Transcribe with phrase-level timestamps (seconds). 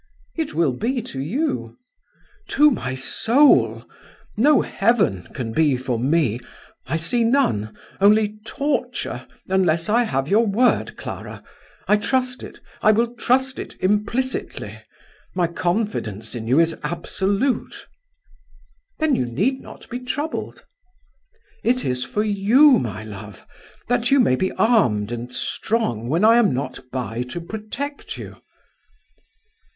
[0.35, 1.77] "It will be to you."
[2.47, 3.85] "To my soul.
[4.35, 6.39] No heaven can be for me
[6.87, 11.43] I see none, only torture, unless I have your word, Clara.
[11.87, 12.57] I trust it.
[12.81, 14.81] I will trust it implicitly.
[15.35, 17.85] My confidence in you is absolute."
[18.97, 20.63] "Then you need not be troubled."
[21.63, 23.45] "It is for you, my love;
[23.87, 28.37] that you may be armed and strong when I am not by to protect you."